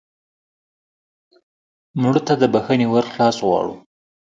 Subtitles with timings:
[2.01, 3.73] مړه ته د بښنې ور خلاص غواړو